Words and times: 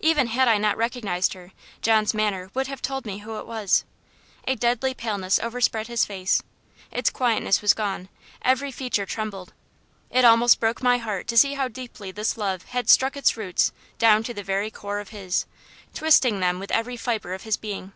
Even 0.00 0.26
had 0.26 0.46
I 0.46 0.58
not 0.58 0.76
recognized 0.76 1.32
her, 1.32 1.52
John's 1.80 2.12
manner 2.12 2.50
would 2.52 2.66
have 2.66 2.82
told 2.82 3.06
me 3.06 3.20
who 3.20 3.38
it 3.38 3.46
was. 3.46 3.84
A 4.46 4.56
deadly 4.56 4.92
paleness 4.92 5.40
overspread 5.42 5.86
his 5.86 6.04
face 6.04 6.42
its 6.90 7.08
quietness 7.08 7.62
was 7.62 7.72
gone 7.72 8.10
every 8.42 8.70
feature 8.70 9.06
trembled. 9.06 9.54
It 10.10 10.22
almost 10.26 10.60
broke 10.60 10.82
my 10.82 10.98
heart 10.98 11.26
to 11.28 11.38
see 11.38 11.54
how 11.54 11.68
deeply 11.68 12.12
this 12.12 12.36
love 12.36 12.64
had 12.76 12.90
struck 12.90 13.16
its 13.16 13.38
roots 13.38 13.72
down 13.96 14.22
to 14.24 14.34
the 14.34 14.42
very 14.42 14.70
core 14.70 15.00
of 15.00 15.08
his; 15.16 15.46
twisting 15.94 16.40
them 16.40 16.58
with 16.58 16.70
every 16.70 16.98
fibre 16.98 17.32
of 17.32 17.44
his 17.44 17.56
being. 17.56 17.92